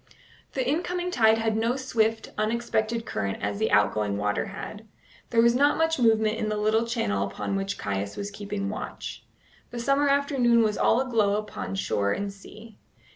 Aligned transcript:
The 0.53 0.67
incoming 0.67 1.11
tide 1.11 1.37
had 1.37 1.55
no 1.55 1.75
swift, 1.75 2.31
unexpected 2.35 3.05
current 3.05 3.37
as 3.43 3.59
the 3.59 3.69
outgoing 3.71 4.17
water 4.17 4.47
had. 4.47 4.87
There 5.29 5.43
was 5.43 5.53
not 5.53 5.77
much 5.77 5.99
movement 5.99 6.37
in 6.39 6.49
the 6.49 6.57
little 6.57 6.87
channel 6.87 7.27
upon 7.27 7.55
which 7.55 7.77
Caius 7.77 8.17
was 8.17 8.31
keeping 8.31 8.67
watch. 8.67 9.27
The 9.69 9.77
summer 9.77 10.07
afternoon 10.09 10.63
was 10.63 10.75
all 10.75 11.01
aglow 11.01 11.35
upon 11.35 11.75
shore 11.75 12.13
and 12.13 12.33
sea. 12.33 12.79